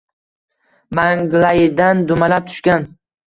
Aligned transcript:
Manglayidan. 0.99 2.01
dumalab 2.13 2.51
tushgan 2.51 2.89